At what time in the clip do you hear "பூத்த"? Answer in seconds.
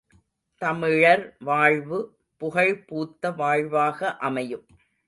2.85-3.31